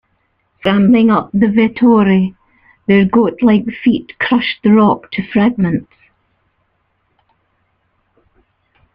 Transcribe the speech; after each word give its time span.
Scrambling 0.57 1.11
up 1.11 1.29
the 1.31 1.45
Vettore, 1.47 2.35
their 2.87 3.05
goatlike 3.05 3.71
feet 3.83 4.17
crushed 4.17 4.63
the 4.63 4.71
rock 4.73 5.11
to 5.11 5.21
fragments. 5.21 5.93